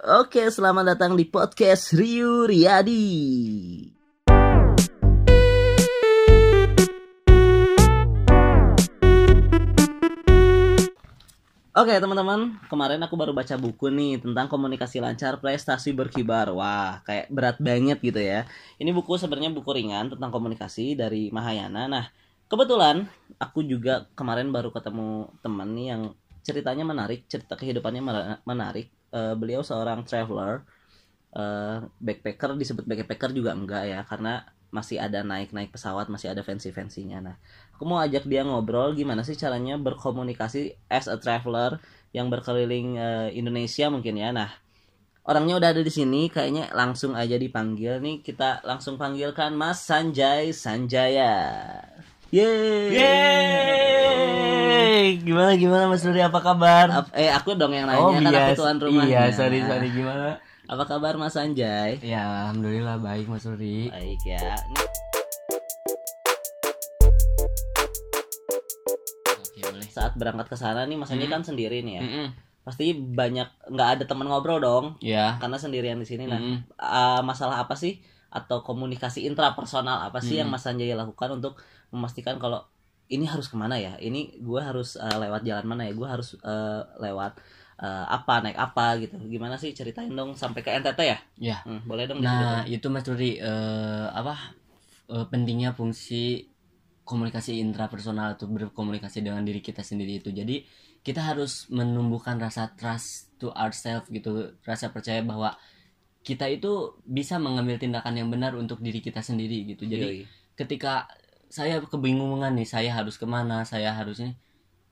[0.00, 3.04] Oke, selamat datang di podcast Riu Riyadi.
[11.76, 16.48] Oke teman-teman, kemarin aku baru baca buku nih tentang komunikasi lancar prestasi berkibar.
[16.56, 18.48] Wah, kayak berat banget gitu ya.
[18.80, 21.92] Ini buku sebenarnya buku ringan tentang komunikasi dari Mahayana.
[21.92, 22.08] Nah,
[22.48, 23.04] kebetulan
[23.36, 26.02] aku juga kemarin baru ketemu teman nih yang
[26.40, 28.00] ceritanya menarik, cerita kehidupannya
[28.48, 28.88] menarik.
[29.10, 30.62] Uh, beliau seorang traveler,
[31.34, 37.18] uh, backpacker disebut backpacker juga enggak ya, karena masih ada naik-naik pesawat, masih ada fancy-fancynya.
[37.18, 37.36] Nah,
[37.74, 41.82] aku mau ajak dia ngobrol gimana sih caranya berkomunikasi as a traveler
[42.14, 44.30] yang berkeliling uh, Indonesia mungkin ya.
[44.30, 44.54] Nah,
[45.26, 48.22] orangnya udah ada di sini, kayaknya langsung aja dipanggil nih.
[48.22, 51.82] Kita langsung panggilkan Mas Sanjay Sanjaya.
[52.30, 52.94] Yeay.
[52.94, 54.09] Yeay.
[55.18, 56.86] Gimana gimana Mas Nuri apa kabar?
[57.18, 59.26] eh aku dong yang nanya oh, kan aku tuan rumahnya.
[59.26, 60.38] Iya, sorry sorry gimana?
[60.70, 61.98] Apa kabar Mas Anjay?
[61.98, 63.90] Ya, alhamdulillah baik Mas Ruri.
[63.90, 64.54] Baik ya.
[69.34, 69.88] Oke, boleh.
[69.90, 71.34] Saat berangkat ke sana nih Mas Anjay hmm.
[71.34, 72.02] kan sendiri nih ya.
[72.06, 72.28] Hmm.
[72.62, 74.94] Pasti banyak nggak ada teman ngobrol dong.
[75.02, 75.42] Iya.
[75.42, 76.30] Karena sendirian di sini.
[76.30, 76.78] Nah, hmm.
[76.78, 77.98] uh, masalah apa sih
[78.30, 80.46] atau komunikasi intrapersonal apa sih hmm.
[80.46, 81.58] yang Mas Anjay lakukan untuk
[81.90, 82.62] memastikan kalau
[83.10, 83.98] ini harus ke mana ya?
[83.98, 85.92] Ini gue harus uh, lewat jalan mana ya?
[85.92, 87.42] Gue harus uh, lewat
[87.82, 89.18] uh, apa naik apa gitu.
[89.26, 89.74] Gimana sih?
[89.74, 91.18] Ceritain dong sampai ke NTT ya?
[91.36, 94.54] Ya hmm, boleh dong nah itu mas Rudi uh, apa
[95.10, 96.46] uh, pentingnya fungsi
[97.02, 100.30] komunikasi intrapersonal atau berkomunikasi dengan diri kita sendiri itu.
[100.30, 100.62] Jadi
[101.02, 105.58] kita harus menumbuhkan rasa trust to ourselves gitu rasa percaya bahwa
[106.20, 109.88] kita itu bisa mengambil tindakan yang benar untuk diri kita sendiri gitu.
[109.90, 110.24] Jadi Yoi.
[110.54, 111.10] ketika
[111.50, 114.38] saya kebingungan nih saya harus ke mana saya harus ini.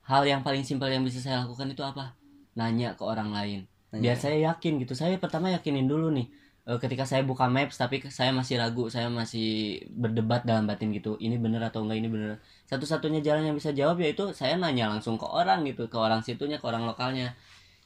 [0.03, 2.19] Hal yang paling simpel yang bisa saya lakukan itu apa?
[2.59, 3.65] Nanya ke orang lain.
[3.89, 4.13] Nanya.
[4.13, 4.93] biar saya yakin gitu.
[4.93, 6.27] Saya pertama yakinin dulu nih
[6.67, 11.15] e, ketika saya buka maps tapi saya masih ragu saya masih berdebat dalam batin gitu.
[11.17, 12.31] Ini bener atau enggak ini bener.
[12.67, 16.59] Satu-satunya jalan yang bisa jawab yaitu saya nanya langsung ke orang gitu ke orang situnya
[16.59, 17.39] ke orang lokalnya.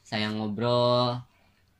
[0.03, 1.23] Saya ngobrol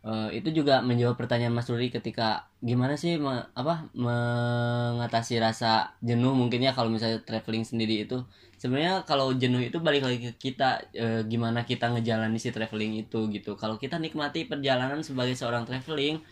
[0.03, 6.35] uh, itu juga menjawab pertanyaan Mas Ruri ketika gimana sih me, apa mengatasi rasa jenuh
[6.35, 8.21] mungkinnya kalau misalnya traveling sendiri itu.
[8.59, 13.27] Sebenarnya kalau jenuh itu balik lagi ke kita e, gimana kita ngejalani si traveling itu
[13.27, 13.59] gitu.
[13.59, 16.23] Kalau kita nikmati perjalanan sebagai seorang traveling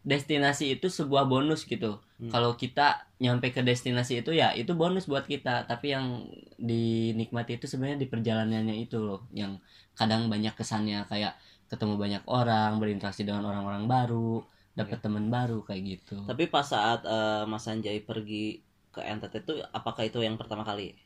[0.00, 2.00] destinasi itu sebuah bonus gitu.
[2.20, 2.28] Hmm.
[2.28, 5.64] kalau kita nyampe ke destinasi itu ya itu bonus buat kita.
[5.64, 6.28] Tapi yang
[6.60, 9.56] dinikmati itu sebenarnya di perjalanannya itu loh yang
[9.96, 11.08] kadang banyak kesannya.
[11.08, 14.42] Kayak ketemu banyak orang berinteraksi dengan orang-orang baru
[14.74, 15.02] dapat ya.
[15.06, 16.18] teman baru kayak gitu.
[16.26, 20.98] Tapi pas saat uh, Mas Anjay pergi ke NTT itu apakah itu yang pertama kali?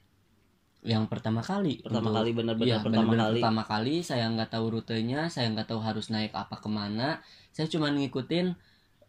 [0.84, 1.80] Yang pertama kali?
[1.80, 3.40] Pertama untuk, kali benar-benar ya, pertama bener -bener kali.
[3.40, 3.94] pertama kali.
[4.04, 7.20] Saya nggak tahu rutenya saya nggak tahu harus naik apa ke mana.
[7.52, 8.56] Saya cuma ngikutin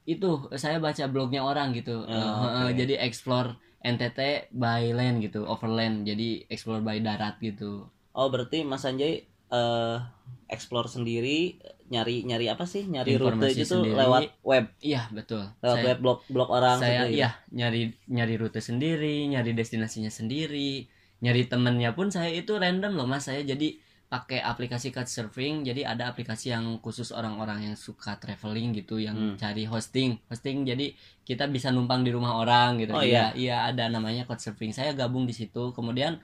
[0.06, 2.04] itu saya baca blognya orang gitu.
[2.04, 2.84] Oh, uh, okay.
[2.84, 6.08] jadi explore NTT by land gitu overland.
[6.08, 7.88] Jadi explore by darat gitu.
[8.16, 10.00] Oh berarti Mas Anjay uh,
[10.46, 11.58] explore sendiri
[11.90, 12.86] nyari nyari apa sih?
[12.86, 13.98] Nyari Informasi rute itu sendiri.
[13.98, 14.66] lewat web.
[14.82, 15.44] Iya betul.
[15.62, 20.10] Lewat saya, web blog blog orang saya gitu, iya nyari nyari rute sendiri nyari destinasinya
[20.10, 20.90] sendiri
[21.22, 23.30] nyari temennya pun saya itu random loh mas.
[23.30, 29.02] Saya jadi pakai aplikasi Couchsurfing jadi ada aplikasi yang khusus orang-orang yang suka traveling gitu
[29.02, 29.38] yang hmm.
[29.38, 30.22] cari hosting.
[30.30, 30.94] Hosting jadi
[31.26, 32.94] kita bisa numpang di rumah orang gitu.
[32.94, 33.34] Oh, iya.
[33.34, 34.74] iya ada namanya Couchsurfing.
[34.74, 35.74] Saya gabung di situ.
[35.74, 36.22] Kemudian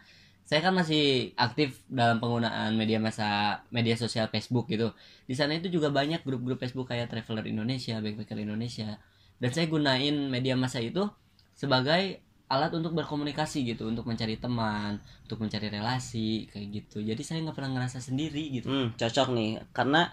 [0.51, 4.91] saya kan masih aktif dalam penggunaan media masa media sosial Facebook gitu.
[5.23, 8.99] Di sana itu juga banyak grup-grup Facebook kayak Traveler Indonesia Backpacker Indonesia.
[9.39, 11.07] Dan saya gunain media masa itu
[11.55, 12.19] sebagai
[12.51, 16.99] alat untuk berkomunikasi gitu untuk mencari teman untuk mencari relasi kayak gitu.
[16.99, 18.67] Jadi saya nggak pernah ngerasa sendiri gitu.
[18.67, 19.63] Hmm, cocok nih.
[19.71, 20.11] Karena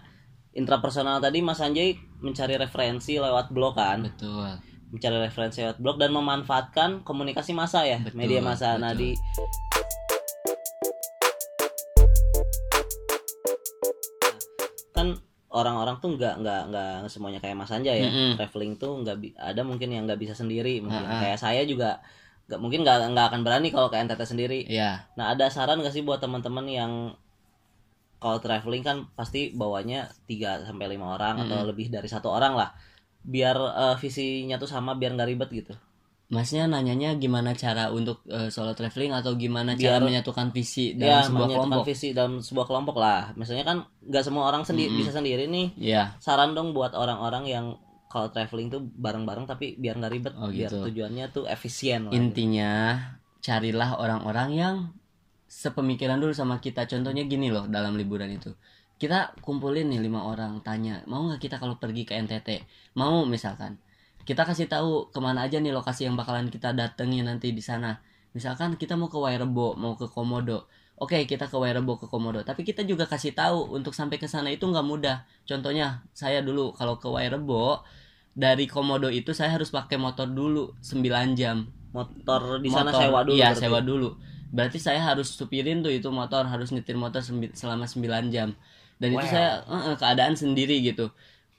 [0.54, 4.06] intrapersonal tadi Mas Anjay mencari referensi lewat blog kan?
[4.06, 4.54] Betul.
[4.94, 9.18] Mencari referensi lewat blog dan memanfaatkan komunikasi masa ya betul, media masa nah di
[15.58, 18.30] orang-orang tuh nggak nggak nggak semuanya kayak Mas Anja ya mm -hmm.
[18.38, 21.20] traveling tuh nggak ada mungkin yang nggak bisa sendiri mungkin uh -huh.
[21.26, 21.98] kayak saya juga
[22.48, 24.60] nggak mungkin nggak nggak akan berani kalau ke NTT sendiri.
[24.64, 25.04] Iya.
[25.20, 27.12] Nah ada saran gak sih buat teman-teman yang
[28.18, 31.52] kalau traveling kan pasti bawanya 3 sampai lima orang mm -hmm.
[31.52, 32.72] atau lebih dari satu orang lah
[33.20, 35.74] biar uh, visinya tuh sama biar nggak ribet gitu.
[36.28, 41.24] Masnya nanyanya gimana cara untuk uh, solo traveling atau gimana biar, cara menyatukan visi dalam
[41.24, 41.82] ya, sebuah kelompok?
[41.88, 43.32] visi dalam sebuah kelompok lah.
[43.32, 45.00] Misalnya kan nggak semua orang sendiri mm -hmm.
[45.00, 45.66] bisa sendiri nih.
[45.80, 46.02] Iya.
[46.20, 47.66] Saran dong buat orang-orang yang
[48.08, 50.88] kalau traveling tuh bareng-bareng tapi biar nggak ribet oh, biar gitu.
[50.88, 53.52] tujuannya tuh efisien lah, intinya gitu.
[53.52, 54.74] carilah orang-orang yang
[55.44, 58.56] sepemikiran dulu sama kita contohnya gini loh dalam liburan itu
[58.98, 62.48] kita kumpulin nih lima orang tanya mau nggak kita kalau pergi ke NTT
[62.98, 63.78] mau misalkan
[64.28, 67.96] kita kasih tahu ke mana aja nih lokasi yang bakalan kita datengin nanti di sana.
[68.36, 70.68] Misalkan kita mau ke Wairebo mau ke Komodo.
[71.00, 72.44] Oke kita ke Wairebo ke Komodo.
[72.44, 75.24] Tapi kita juga kasih tahu untuk sampai ke sana itu nggak mudah.
[75.48, 77.80] Contohnya saya dulu kalau ke Wairebo
[78.36, 81.64] dari Komodo itu saya harus pakai motor dulu 9 jam.
[81.96, 83.62] Motor di sana Motor, sewa dulu iya berarti.
[83.64, 84.08] sewa dulu.
[84.52, 88.52] Berarti saya harus supirin tuh itu motor harus nyetir motor sembi- selama 9 jam.
[89.00, 89.32] Dan itu Wow.
[89.32, 91.08] saya eh, eh, keadaan sendiri gitu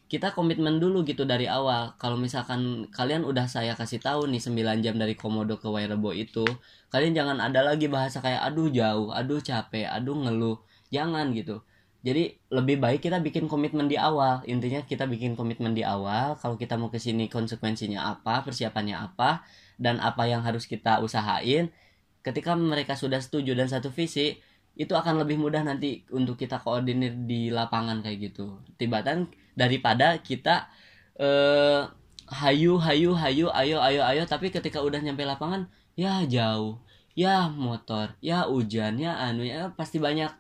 [0.09, 1.94] kita komitmen dulu gitu dari awal.
[2.01, 6.41] Kalau misalkan kalian udah saya kasih tahu nih 9 jam dari Komodo ke Wairebo itu
[6.89, 10.57] kalian jangan ada lagi bahasa kayak aduh jauh aduh capek aduh ngeluh.
[10.89, 11.61] Jangan gitu.
[12.01, 14.41] Jadi lebih baik kita bikin komitmen di awal.
[14.50, 19.45] Intinya kita bikin komitmen di awal kalau kita mau ke sini konsekuensinya apa persiapannya apa
[19.77, 21.69] dan apa yang harus kita usahain
[22.25, 24.41] ketika mereka sudah setuju dan satu visi
[24.79, 28.63] itu akan lebih mudah nanti untuk kita koordinir di lapangan kayak gitu.
[28.79, 29.27] Tibatan
[29.59, 30.71] daripada kita
[31.19, 31.83] eh
[32.31, 35.67] hayu hayu hayu ayo ayo ayo tapi ketika udah nyampe lapangan
[36.00, 36.79] ya jauh
[37.17, 40.31] ya motor ya hujan ya anu ya pasti banyak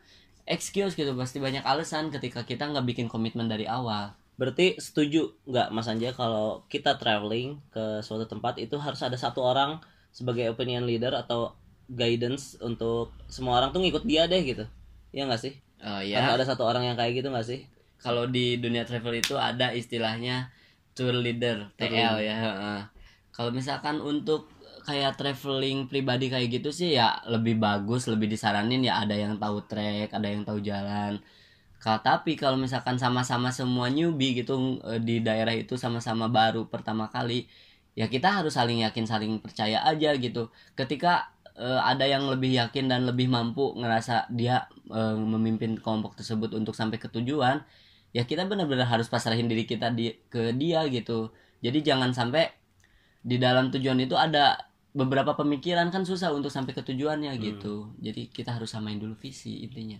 [0.47, 5.67] excuse gitu pasti banyak alasan ketika kita nggak bikin komitmen dari awal Berarti setuju nggak
[5.75, 9.83] Mas Anja kalau kita traveling ke suatu tempat itu harus ada satu orang
[10.15, 11.59] sebagai opinion leader atau
[11.91, 14.63] guidance untuk semua orang tuh ngikut dia deh gitu.
[15.11, 15.59] Iya nggak sih?
[15.83, 17.67] oh Harus ada satu orang yang kayak gitu nggak sih?
[18.03, 20.51] Kalau di dunia travel itu ada istilahnya
[20.95, 22.35] tour leader Tour TL ya
[23.35, 24.51] kalau misalkan untuk
[24.83, 29.63] kayak traveling pribadi kayak gitu sih ya lebih bagus lebih disaranin ya ada yang tahu
[29.69, 31.19] trek ada yang tahu jalan.
[31.79, 37.07] Ka- tapi kalau misalkan sama-sama semua newbie gitu eh, di daerah itu sama-sama baru pertama
[37.07, 37.47] kali
[37.95, 40.51] ya kita harus saling yakin saling percaya aja gitu.
[40.75, 46.51] Ketika eh, ada yang lebih yakin dan lebih mampu ngerasa dia eh, memimpin kelompok tersebut
[46.57, 47.63] untuk sampai ke tujuan
[48.11, 51.29] ya kita benar-benar harus pasrahin diri kita di ke dia gitu.
[51.59, 52.49] Jadi jangan sampai
[53.19, 54.55] di dalam tujuan itu ada
[54.95, 57.93] beberapa pemikiran kan susah untuk sampai ke tujuannya gitu.
[58.01, 59.99] Jadi kita harus samain dulu visi intinya.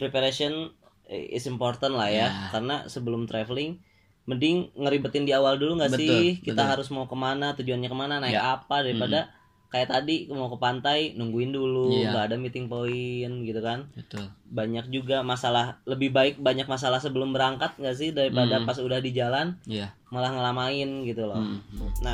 [0.00, 0.72] Preparation
[1.10, 2.48] is important lah ya, Ya.
[2.54, 3.76] karena sebelum traveling
[4.22, 6.38] mending ngeribetin di awal dulu nggak sih?
[6.40, 6.70] Kita betul.
[6.72, 8.54] harus mau ke mana tujuannya ke mana naik Ya.
[8.56, 9.34] apa daripada
[9.72, 12.12] kayak tadi mau ke pantai nungguin dulu Iya.
[12.12, 17.32] nggak ada meeting point gitu kan betul banyak juga masalah lebih baik banyak masalah sebelum
[17.32, 18.68] berangkat nggak sih daripada Hmm.
[18.68, 21.58] pas udah di jalan iya malah ngelamain gitu loh Hmm.
[22.00, 22.12] nah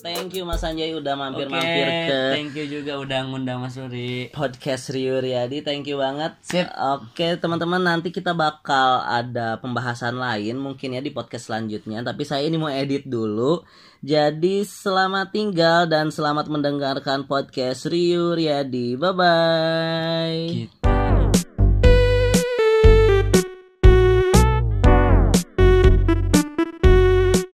[0.00, 4.30] thank you Mas Anjay udah mampir-mampir Oke, ke thank you juga udah ngundang Mas Suri
[4.34, 6.34] podcast Rio Riyadi thank you banget.
[6.42, 6.68] Sip.
[6.72, 12.46] oke teman-teman nanti kita bakal ada pembahasan lain mungkin ya di podcast selanjutnya tapi saya
[12.46, 13.62] ini mau edit dulu.
[13.98, 18.94] Jadi selamat tinggal dan selamat mendengarkan podcast Rio Riyadi.
[18.94, 20.97] Bye bye kita